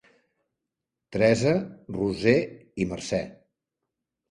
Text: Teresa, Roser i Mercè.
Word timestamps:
Teresa, 1.17 1.51
Roser 1.99 2.35
i 2.87 2.91
Mercè. 2.95 3.23